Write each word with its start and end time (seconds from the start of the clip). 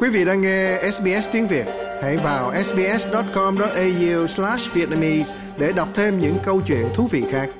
Quý 0.00 0.08
vị 0.08 0.24
đang 0.24 0.40
nghe 0.40 0.78
SBS 0.92 1.28
tiếng 1.32 1.46
Việt, 1.46 1.66
hãy 2.02 2.16
vào 2.16 2.52
sbs.com.au/vietnamese 2.64 5.36
để 5.58 5.72
đọc 5.76 5.88
thêm 5.94 6.18
những 6.18 6.36
câu 6.44 6.60
chuyện 6.66 6.86
thú 6.94 7.06
vị 7.06 7.24
khác. 7.30 7.50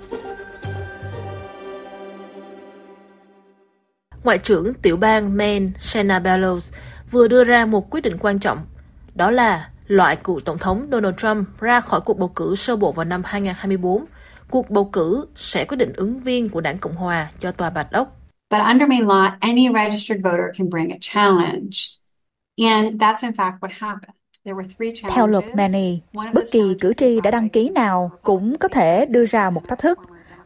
Ngoại 4.25 4.39
trưởng 4.39 4.75
tiểu 4.75 4.97
bang 4.97 5.37
Maine 5.37 5.67
Shanna 5.79 6.19
Bellows 6.19 6.77
vừa 7.11 7.29
đưa 7.29 7.45
ra 7.45 7.67
một 7.67 7.91
quyết 7.91 8.01
định 8.01 8.19
quan 8.19 8.39
trọng, 8.39 8.59
đó 9.15 9.31
là 9.31 9.69
loại 9.87 10.17
cựu 10.17 10.41
Tổng 10.41 10.59
thống 10.59 10.89
Donald 10.93 11.17
Trump 11.17 11.61
ra 11.61 11.81
khỏi 11.81 12.01
cuộc 12.01 12.19
bầu 12.19 12.29
cử 12.29 12.57
sơ 12.57 12.77
bộ 12.77 12.93
vào 12.93 13.05
năm 13.05 13.23
2024. 13.25 14.05
Cuộc 14.51 14.71
bầu 14.71 14.85
cử 14.85 15.27
sẽ 15.35 15.65
quyết 15.65 15.77
định 15.77 15.93
ứng 15.97 16.21
viên 16.21 16.49
của 16.49 16.61
đảng 16.61 16.79
Cộng 16.79 16.95
Hòa 16.95 17.29
cho 17.41 17.51
Tòa 17.51 17.71
Bạch 17.71 17.93
Ốc. 17.93 18.15
But 18.51 18.61
under 18.67 18.89
Maine 18.89 19.07
law, 19.07 19.31
any 19.41 19.69
registered 19.75 20.25
voter 20.25 20.47
can 20.59 20.71
bring 20.71 20.91
a 20.91 20.97
challenge. 21.01 21.98
Theo 25.15 25.27
luật 25.27 25.45
Manny, 25.55 26.01
bất 26.13 26.45
kỳ 26.51 26.61
cử 26.81 26.93
tri 26.97 27.21
đã 27.21 27.31
đăng 27.31 27.49
ký 27.49 27.71
nào 27.71 28.11
cũng 28.23 28.59
có 28.59 28.69
thể 28.69 29.07
đưa 29.07 29.27
ra 29.27 29.51
một 29.51 29.69
thách 29.69 29.79
thức. 29.79 29.99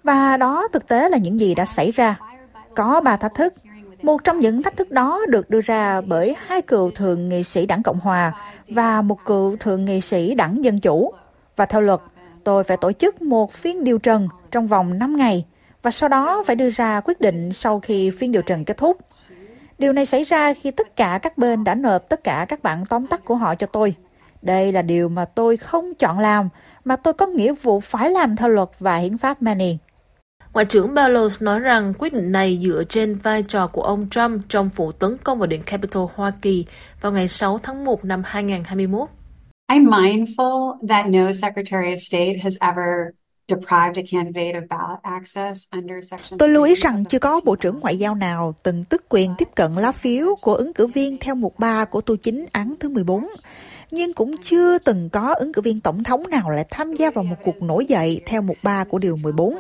Và 0.03 0.37
đó 0.37 0.69
thực 0.73 0.89
tế 0.89 1.09
là 1.09 1.19
những 1.19 1.41
gì 1.41 1.55
đã 1.55 1.65
xảy 1.65 1.91
ra. 1.91 2.19
Có 2.75 3.01
ba 3.01 3.17
thách 3.17 3.35
thức. 3.35 3.55
Một 4.03 4.25
trong 4.25 4.41
những 4.41 4.63
thách 4.63 4.77
thức 4.77 4.91
đó 4.91 5.21
được 5.29 5.51
đưa 5.51 5.61
ra 5.61 6.01
bởi 6.01 6.37
hai 6.47 6.63
cựu 6.63 6.91
thượng 6.91 7.29
nghị 7.29 7.43
sĩ 7.43 7.67
đảng 7.67 7.83
Cộng 7.83 8.01
Hòa 8.01 8.33
và 8.69 9.03
một 9.03 9.25
cựu 9.25 9.57
thượng 9.57 9.85
nghị 9.85 10.01
sĩ 10.01 10.35
đảng 10.35 10.65
Dân 10.65 10.81
Chủ. 10.81 11.13
Và 11.57 11.67
theo 11.67 11.81
luật, 11.81 12.01
tôi 12.45 12.65
phải 12.65 12.77
tổ 12.77 12.93
chức 12.93 13.23
một 13.23 13.53
phiên 13.53 13.85
điều 13.85 13.99
trần 13.99 14.29
trong 14.51 14.67
vòng 14.67 14.99
5 14.99 15.17
ngày 15.17 15.45
và 15.83 15.91
sau 15.91 16.09
đó 16.09 16.43
phải 16.47 16.57
đưa 16.57 16.71
ra 16.71 17.01
quyết 17.01 17.21
định 17.21 17.53
sau 17.53 17.81
khi 17.81 18.11
phiên 18.11 18.33
điều 18.33 18.43
trần 18.43 18.65
kết 18.65 18.77
thúc. 18.77 18.99
Điều 19.83 19.93
này 19.93 20.07
xảy 20.07 20.25
ra 20.25 20.55
khi 20.55 20.71
tất 20.71 20.97
cả 20.97 21.19
các 21.23 21.39
bên 21.39 21.65
đã 21.65 21.75
nộp 21.75 22.09
tất 22.09 22.25
cả 22.25 22.47
các 22.49 22.63
bản 22.63 22.85
tóm 22.89 23.07
tắt 23.07 23.25
của 23.25 23.35
họ 23.35 23.55
cho 23.55 23.67
tôi. 23.67 23.95
Đây 24.43 24.73
là 24.73 24.83
điều 24.83 25.09
mà 25.09 25.25
tôi 25.25 25.57
không 25.57 25.95
chọn 25.95 26.19
làm, 26.19 26.49
mà 26.85 26.97
tôi 26.97 27.15
có 27.15 27.27
nghĩa 27.27 27.55
vụ 27.63 27.81
phải 27.81 28.11
làm 28.11 28.37
theo 28.37 28.49
luật 28.49 28.69
và 28.79 28.97
hiến 28.97 29.19
pháp 29.19 29.43
Manny. 29.43 29.79
Ngoại 30.53 30.67
trưởng 30.67 30.95
Bellows 30.95 31.45
nói 31.45 31.61
rằng 31.61 31.93
quyết 31.99 32.13
định 32.13 32.33
này 32.33 32.61
dựa 32.65 32.85
trên 32.89 33.15
vai 33.15 33.43
trò 33.43 33.67
của 33.67 33.83
ông 33.83 34.09
Trump 34.11 34.43
trong 34.49 34.69
vụ 34.77 34.93
tấn 34.93 35.17
công 35.25 35.39
vào 35.39 35.47
Điện 35.47 35.63
Capitol 35.67 36.09
Hoa 36.15 36.33
Kỳ 36.43 36.67
vào 37.01 37.13
ngày 37.13 37.29
6 37.29 37.59
tháng 37.59 37.85
1 37.85 38.05
năm 38.05 38.23
2021. 38.25 39.09
I'm 39.73 39.85
mindful 39.85 40.89
that 40.89 41.07
no 41.07 41.33
Secretary 41.33 41.95
of 41.95 41.97
State 41.97 42.39
has 42.43 42.57
ever 42.61 43.22
Tôi 46.39 46.49
lưu 46.49 46.63
ý 46.65 46.75
rằng 46.75 47.05
chưa 47.05 47.19
có 47.19 47.41
Bộ 47.45 47.57
trưởng 47.57 47.81
Ngoại 47.81 47.97
giao 47.97 48.15
nào 48.15 48.55
từng 48.63 48.85
tức 48.85 49.05
quyền 49.09 49.35
tiếp 49.39 49.49
cận 49.55 49.73
lá 49.73 49.93
phiếu 49.93 50.35
của 50.41 50.55
ứng 50.55 50.73
cử 50.73 50.87
viên 50.87 51.17
theo 51.17 51.35
mục 51.35 51.59
3 51.59 51.85
của 51.85 52.01
tu 52.01 52.17
chính 52.17 52.47
án 52.53 52.75
thứ 52.81 52.89
14, 52.89 53.29
nhưng 53.91 54.13
cũng 54.13 54.37
chưa 54.37 54.79
từng 54.79 55.09
có 55.13 55.35
ứng 55.35 55.53
cử 55.53 55.63
viên 55.63 55.81
tổng 55.81 56.05
thống 56.05 56.23
nào 56.31 56.51
lại 56.51 56.65
tham 56.71 56.95
gia 56.95 57.11
vào 57.11 57.25
một 57.25 57.37
cuộc 57.45 57.63
nổi 57.63 57.85
dậy 57.85 58.21
theo 58.27 58.43
mục 58.43 58.57
3 58.63 58.85
của 58.85 58.99
Điều 58.99 59.17
14. 59.17 59.57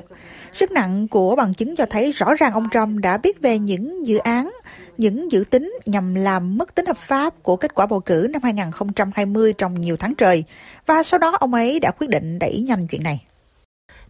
Sức 0.52 0.70
nặng 0.70 1.08
của 1.08 1.36
bằng 1.36 1.54
chứng 1.54 1.76
cho 1.76 1.86
thấy 1.90 2.12
rõ 2.12 2.34
ràng 2.34 2.52
ông 2.52 2.68
Trump 2.72 3.02
đã 3.02 3.18
biết 3.18 3.40
về 3.40 3.58
những 3.58 4.06
dự 4.06 4.18
án, 4.18 4.50
những 4.98 5.32
dự 5.32 5.44
tính 5.50 5.74
nhằm 5.86 6.14
làm 6.14 6.58
mất 6.58 6.74
tính 6.74 6.86
hợp 6.86 6.96
pháp 6.96 7.42
của 7.42 7.56
kết 7.56 7.74
quả 7.74 7.86
bầu 7.86 8.00
cử 8.00 8.26
năm 8.30 8.42
2020 8.42 9.52
trong 9.52 9.80
nhiều 9.80 9.96
tháng 9.96 10.14
trời, 10.14 10.44
và 10.86 11.02
sau 11.02 11.18
đó 11.18 11.36
ông 11.40 11.54
ấy 11.54 11.80
đã 11.80 11.90
quyết 11.90 12.10
định 12.10 12.38
đẩy 12.38 12.60
nhanh 12.60 12.86
chuyện 12.86 13.02
này. 13.02 13.24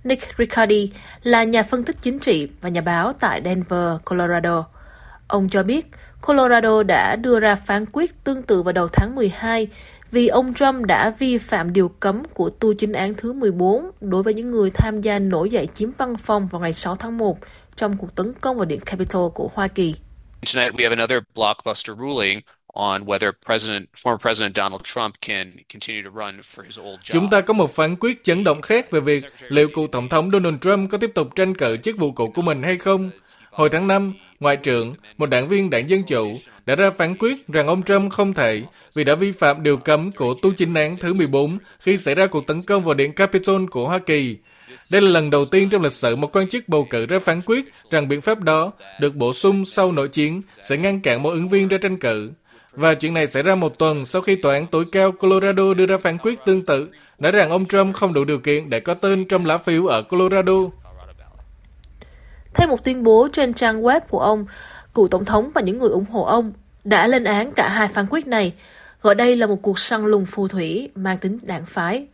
Nick 0.05 0.39
Riccardi 0.39 0.91
là 1.23 1.45
nhà 1.45 1.63
phân 1.63 1.85
tích 1.85 1.97
chính 2.03 2.19
trị 2.19 2.49
và 2.61 2.69
nhà 2.69 2.81
báo 2.81 3.13
tại 3.13 3.43
Denver, 3.45 3.97
Colorado. 4.05 4.67
Ông 5.27 5.49
cho 5.49 5.63
biết 5.63 5.87
Colorado 6.21 6.83
đã 6.83 7.17
đưa 7.17 7.41
ra 7.41 7.55
phán 7.55 7.85
quyết 7.93 8.25
tương 8.25 8.43
tự 8.43 8.63
vào 8.63 8.73
đầu 8.73 8.89
tháng 8.89 9.15
12 9.15 9.69
vì 10.11 10.29
ông 10.29 10.55
Trump 10.55 10.87
đã 10.87 11.11
vi 11.19 11.39
phạm 11.39 11.73
điều 11.73 11.89
cấm 11.89 12.23
của 12.35 12.51
tu 12.51 12.75
chính 12.75 12.93
án 12.93 13.15
thứ 13.15 13.33
14 13.33 13.91
đối 14.01 14.23
với 14.23 14.35
những 14.35 14.51
người 14.51 14.71
tham 14.71 15.01
gia 15.01 15.19
nổi 15.19 15.51
dậy 15.51 15.69
chiếm 15.75 15.91
văn 15.99 16.17
phòng 16.17 16.49
vào 16.51 16.61
ngày 16.61 16.73
6 16.73 16.97
tháng 16.97 17.19
1 17.19 17.39
trong 17.77 17.97
cuộc 17.97 18.15
tấn 18.15 18.33
công 18.41 18.57
vào 18.57 18.65
Điện 18.65 18.81
Capitol 18.81 19.31
của 19.35 19.51
Hoa 19.55 19.69
Kỳ. 19.69 19.95
Tonight 20.55 20.75
we 20.75 20.83
have 20.83 20.97
another 20.97 21.19
blockbuster 21.35 21.99
ruling 21.99 22.41
on 22.73 23.05
whether 23.05 23.33
President, 23.47 23.87
former 23.97 24.19
President 24.19 24.55
Donald 24.57 24.83
Trump 24.85 25.15
can 25.21 25.53
continue 25.73 26.03
to 26.03 26.11
run 26.11 26.41
for 26.41 26.65
his 26.65 26.81
old 26.81 27.01
job. 27.01 27.13
Chúng 27.13 27.31
ta 27.31 27.41
có 27.41 27.55
một 27.55 27.75
phán 27.75 27.97
quyết 27.97 28.25
chấn 28.25 28.45
động 28.45 28.63
khác 28.63 28.91
về 28.91 29.01
việc 29.01 29.25
liệu 29.49 29.69
cựu 29.69 29.87
Tổng 29.87 30.09
thống 30.09 30.31
Donald 30.31 30.57
Trump 30.61 30.91
có 30.91 30.99
tiếp 30.99 31.11
tục 31.15 31.29
tranh 31.37 31.55
cử 31.55 31.77
chức 31.77 31.97
vụ 31.97 32.13
cũ 32.13 32.33
của 32.35 32.43
mình 32.43 32.63
hay 32.63 32.79
không. 32.79 33.11
Hồi 33.51 33.69
tháng 33.73 33.87
5, 33.87 34.15
Ngoại 34.41 34.57
trưởng, 34.57 34.95
một 35.19 35.27
đảng 35.27 35.49
viên 35.49 35.71
đảng 35.71 35.91
Dân 35.91 36.03
Chủ, 36.03 36.33
đã 36.67 36.75
ra 36.75 36.91
phán 36.91 37.17
quyết 37.19 37.49
rằng 37.49 37.67
ông 37.67 37.83
Trump 37.83 38.13
không 38.13 38.35
thể 38.35 38.63
vì 38.95 39.05
đã 39.05 39.15
vi 39.15 39.33
phạm 39.33 39.63
điều 39.63 39.77
cấm 39.77 40.13
của 40.13 40.35
tu 40.43 40.53
chính 40.53 40.75
án 40.75 40.97
thứ 40.97 41.15
14 41.15 41.59
khi 41.81 41.97
xảy 41.97 42.15
ra 42.15 42.27
cuộc 42.27 42.47
tấn 42.47 42.61
công 42.67 42.85
vào 42.85 42.95
Điện 42.95 43.13
Capitol 43.13 43.65
của 43.71 43.89
Hoa 43.89 43.99
Kỳ. 43.99 44.37
Đây 44.93 45.01
là 45.01 45.11
lần 45.11 45.31
đầu 45.31 45.45
tiên 45.45 45.69
trong 45.71 45.83
lịch 45.83 45.93
sử 45.93 46.17
một 46.17 46.37
quan 46.37 46.49
chức 46.49 46.69
bầu 46.69 46.87
cử 46.91 47.07
ra 47.07 47.19
phán 47.19 47.41
quyết 47.47 47.65
rằng 47.91 48.09
biện 48.09 48.21
pháp 48.21 48.41
đó 48.41 48.73
được 49.01 49.15
bổ 49.15 49.33
sung 49.33 49.65
sau 49.65 49.93
nội 49.93 50.09
chiến 50.09 50.41
sẽ 50.63 50.77
ngăn 50.77 51.01
cản 51.01 51.23
một 51.23 51.31
ứng 51.31 51.49
viên 51.49 51.69
ra 51.69 51.79
tranh 51.79 51.97
cử. 51.97 52.31
Và 52.75 52.95
chuyện 52.95 53.15
này 53.15 53.27
xảy 53.27 53.43
ra 53.43 53.55
một 53.55 53.79
tuần 53.79 54.05
sau 54.05 54.23
khi 54.23 54.37
tòa 54.37 54.55
án 54.55 54.67
tối 54.67 54.85
cao 54.93 55.13
Colorado 55.13 55.75
đưa 55.75 55.87
ra 55.87 55.97
phán 55.97 56.19
quyết 56.19 56.39
tương 56.47 56.67
tự, 56.67 56.89
nói 57.19 57.33
rằng 57.33 57.51
ông 57.51 57.67
Trump 57.67 57.95
không 57.95 58.13
đủ 58.13 58.25
điều 58.25 58.39
kiện 58.39 58.71
để 58.71 58.81
có 58.81 58.95
tên 58.95 59.25
trong 59.29 59.47
lá 59.47 59.59
phiếu 59.59 59.87
ở 59.87 60.03
Colorado. 60.03 60.53
Theo 62.55 62.69
một 62.69 62.85
tuyên 62.85 63.03
bố 63.03 63.29
trên 63.33 63.55
trang 63.55 63.83
web 63.83 64.01
của 64.11 64.19
ông, 64.19 64.47
cựu 64.95 65.09
tổng 65.09 65.25
thống 65.25 65.51
và 65.55 65.61
những 65.61 65.79
người 65.79 65.91
ủng 65.91 66.05
hộ 66.11 66.25
ông 66.25 66.53
đã 66.85 67.07
lên 67.07 67.25
án 67.25 67.53
cả 67.53 67.69
hai 67.69 67.89
phán 67.89 68.07
quyết 68.11 68.27
này, 68.27 68.53
gọi 69.03 69.15
đây 69.15 69.37
là 69.37 69.47
một 69.47 69.63
cuộc 69.63 69.79
săn 69.79 70.07
lùng 70.07 70.27
phù 70.27 70.49
thủy 70.49 70.89
mang 70.95 71.19
tính 71.19 71.39
đảng 71.43 71.65
phái. 71.67 72.07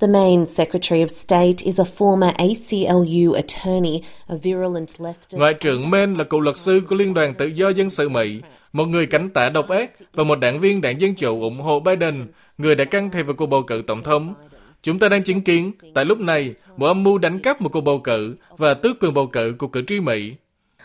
The 0.00 0.06
Maine 0.08 0.46
Secretary 0.46 1.04
of 1.04 1.06
State 1.06 1.56
is 1.62 1.80
a 1.80 1.84
former 1.98 2.32
ACLU 2.38 3.32
attorney, 3.32 4.02
a 4.26 4.34
virulent 4.42 4.88
leftist. 4.98 5.38
Ngoại 5.38 5.54
trưởng 5.54 5.90
Maine 5.90 6.18
là 6.18 6.24
cựu 6.24 6.40
luật 6.40 6.56
sư 6.56 6.80
của 6.88 6.96
Liên 6.96 7.14
đoàn 7.14 7.34
Tự 7.34 7.46
do 7.46 7.68
Dân 7.68 7.90
sự 7.90 8.08
Mỹ, 8.08 8.40
một 8.72 8.84
người 8.84 9.06
cảnh 9.06 9.28
tả 9.28 9.48
độc 9.48 9.68
ác 9.68 9.90
và 10.12 10.24
một 10.24 10.40
đảng 10.40 10.60
viên 10.60 10.80
đảng 10.80 11.00
Dân 11.00 11.14
Chủ 11.14 11.42
ủng 11.42 11.60
hộ 11.60 11.80
Biden, 11.80 12.26
người 12.58 12.74
đã 12.74 12.84
can 12.84 13.10
thiệp 13.10 13.22
vào 13.22 13.34
cuộc 13.34 13.46
bầu 13.46 13.62
cử 13.62 13.82
tổng 13.86 14.02
thống. 14.02 14.34
Chúng 14.82 14.98
ta 14.98 15.08
đang 15.08 15.22
chứng 15.22 15.40
kiến, 15.40 15.72
tại 15.94 16.04
lúc 16.04 16.18
này, 16.18 16.54
một 16.76 16.86
âm 16.86 17.02
mưu 17.02 17.18
đánh 17.18 17.38
cắp 17.38 17.60
một 17.60 17.68
cuộc 17.72 17.80
bầu 17.80 17.98
cử 17.98 18.36
và 18.56 18.74
tước 18.74 19.00
quyền 19.00 19.14
bầu 19.14 19.26
cử 19.26 19.54
của 19.58 19.68
cử 19.68 19.82
tri 19.86 20.00
Mỹ. 20.00 20.32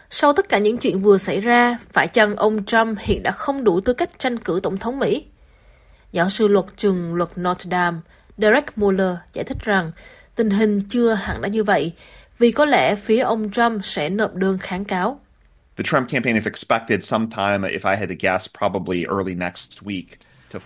Sau 0.09 0.33
tất 0.33 0.49
cả 0.49 0.57
những 0.57 0.77
chuyện 0.77 0.99
vừa 0.99 1.17
xảy 1.17 1.41
ra, 1.41 1.77
phải 1.91 2.07
chăng 2.07 2.35
ông 2.35 2.65
Trump 2.65 2.97
hiện 2.99 3.23
đã 3.23 3.31
không 3.31 3.63
đủ 3.63 3.79
tư 3.79 3.93
cách 3.93 4.19
tranh 4.19 4.37
cử 4.37 4.59
tổng 4.63 4.77
thống 4.77 4.99
Mỹ? 4.99 5.25
Giáo 6.11 6.29
sư 6.29 6.47
luật 6.47 6.65
trường 6.77 7.15
luật 7.15 7.29
Notre 7.37 7.69
Dame 7.71 7.97
Derek 8.37 8.77
Muller 8.77 9.15
giải 9.33 9.45
thích 9.45 9.57
rằng 9.59 9.91
tình 10.35 10.49
hình 10.49 10.79
chưa 10.89 11.13
hẳn 11.13 11.41
đã 11.41 11.47
như 11.47 11.63
vậy, 11.63 11.93
vì 12.37 12.51
có 12.51 12.65
lẽ 12.65 12.95
phía 12.95 13.19
ông 13.19 13.51
Trump 13.51 13.85
sẽ 13.85 14.09
nộp 14.09 14.35
đơn 14.35 14.57
kháng 14.57 14.85
cáo. 14.85 15.19
The 15.77 15.83
Trump 15.83 16.09
campaign 16.09 16.35
is 16.35 16.47
expected 16.47 17.03
sometime, 17.03 17.69
if 17.69 17.93
I 17.93 17.95
had 17.99 18.09
to 18.09 18.15
guess, 18.19 18.47
probably 18.59 19.05
early 19.05 19.35
next 19.35 19.83
week. 19.83 20.03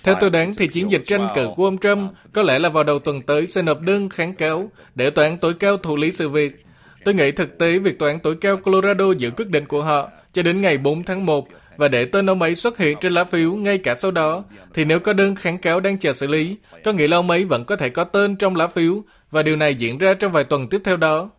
Theo 0.04 0.16
tôi 0.20 0.30
đoán 0.30 0.52
thì 0.58 0.68
chiến 0.68 0.92
dịch 0.92 1.02
tranh 1.08 1.28
cử 1.36 1.48
của 1.56 1.66
ông 1.66 1.78
Trump 1.78 2.12
có 2.34 2.42
lẽ 2.42 2.60
là 2.60 2.70
vào 2.70 2.84
đầu 2.84 3.00
tuần 3.00 3.22
tới 3.22 3.48
sẽ 3.48 3.62
nộp 3.62 3.82
đơn 3.82 4.10
kháng 4.10 4.34
cáo 4.34 4.72
để 4.96 5.10
tòa 5.10 5.26
án 5.26 5.38
tối 5.38 5.54
cao 5.54 5.78
thụ 5.78 5.98
lý 5.98 6.12
sự 6.12 6.30
việc. 6.30 6.66
Tôi 7.06 7.14
nghĩ 7.14 7.32
thực 7.32 7.58
tế 7.58 7.80
việc 7.80 8.00
tòa 8.00 8.10
án 8.10 8.20
tối 8.20 8.36
cao 8.42 8.58
Colorado 8.58 9.06
giữ 9.18 9.32
quyết 9.32 9.50
định 9.50 9.66
của 9.66 9.84
họ 9.84 10.10
cho 10.34 10.44
đến 10.44 10.62
ngày 10.62 10.78
4 10.78 11.04
tháng 11.04 11.26
1 11.26 11.48
và 11.78 11.88
để 11.88 12.06
tên 12.06 12.30
ông 12.30 12.42
ấy 12.42 12.56
xuất 12.56 12.78
hiện 12.78 12.98
trên 13.02 13.14
lá 13.14 13.24
phiếu 13.24 13.54
ngay 13.54 13.78
cả 13.78 13.96
sau 13.96 14.12
đó, 14.12 14.44
thì 14.74 14.86
nếu 14.86 15.00
có 15.00 15.14
đơn 15.14 15.36
kháng 15.36 15.58
cáo 15.58 15.80
đang 15.80 15.98
chờ 15.98 16.14
xử 16.14 16.28
lý, 16.28 16.58
có 16.84 16.92
nghĩa 16.92 17.08
là 17.08 17.18
ông 17.18 17.30
ấy 17.30 17.46
vẫn 17.46 17.64
có 17.64 17.76
thể 17.76 17.90
có 17.90 18.04
tên 18.04 18.36
trong 18.36 18.56
lá 18.56 18.68
phiếu 18.68 19.04
và 19.32 19.44
điều 19.44 19.56
này 19.56 19.76
diễn 19.76 19.98
ra 19.98 20.14
trong 20.14 20.32
vài 20.32 20.44
tuần 20.44 20.70
tiếp 20.70 20.82
theo 20.84 20.98
đó. 20.98 21.30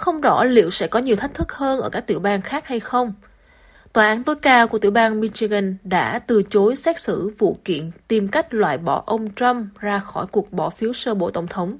Không 0.00 0.20
rõ 0.20 0.44
liệu 0.44 0.70
sẽ 0.70 0.86
có 0.86 0.98
nhiều 0.98 1.16
thách 1.16 1.34
thức 1.34 1.52
hơn 1.52 1.80
ở 1.80 1.88
các 1.88 2.06
tiểu 2.06 2.20
bang 2.20 2.42
khác 2.42 2.66
hay 2.66 2.80
không. 2.80 3.12
Tòa 3.92 4.06
án 4.06 4.22
tối 4.22 4.36
cao 4.36 4.68
của 4.68 4.78
tiểu 4.78 4.90
bang 4.90 5.20
Michigan 5.20 5.76
đã 5.84 6.18
từ 6.18 6.42
chối 6.42 6.76
xét 6.76 7.00
xử 7.00 7.30
vụ 7.38 7.58
kiện 7.64 7.90
tìm 8.08 8.28
cách 8.28 8.54
loại 8.54 8.78
bỏ 8.78 9.02
ông 9.06 9.34
Trump 9.34 9.78
ra 9.78 9.98
khỏi 9.98 10.26
cuộc 10.26 10.52
bỏ 10.52 10.70
phiếu 10.70 10.92
sơ 10.92 11.14
bộ 11.14 11.30
tổng 11.30 11.46
thống. 11.46 11.78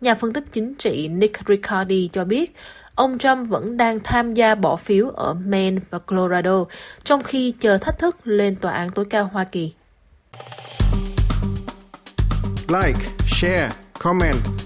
Nhà 0.00 0.14
phân 0.14 0.32
tích 0.32 0.44
chính 0.52 0.74
trị 0.74 1.08
Nick 1.08 1.48
Riccardi 1.48 2.10
cho 2.12 2.24
biết 2.24 2.56
ông 2.94 3.18
Trump 3.18 3.48
vẫn 3.48 3.76
đang 3.76 4.00
tham 4.00 4.34
gia 4.34 4.54
bỏ 4.54 4.76
phiếu 4.76 5.08
ở 5.10 5.34
Maine 5.34 5.80
và 5.90 5.98
Colorado, 5.98 6.64
trong 7.04 7.22
khi 7.22 7.54
chờ 7.60 7.78
thách 7.78 7.98
thức 7.98 8.16
lên 8.24 8.56
tòa 8.56 8.72
án 8.72 8.90
tối 8.90 9.04
cao 9.10 9.30
Hoa 9.32 9.44
Kỳ. 9.44 9.72
Like, 12.68 13.00
share, 13.26 13.70
comment. 13.98 14.65